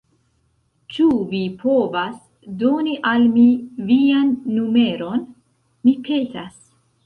Ĉu 0.95 1.09
vi 1.33 1.41
povas 1.59 2.15
doni 2.63 2.97
al 3.11 3.29
mi 3.37 3.45
vian 3.93 4.35
numeron? 4.57 5.25
Mi 5.87 5.99
petas 6.13 6.61